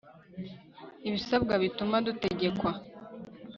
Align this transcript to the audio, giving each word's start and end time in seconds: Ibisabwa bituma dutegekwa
Ibisabwa 1.07 1.53
bituma 1.63 1.95
dutegekwa 2.05 2.69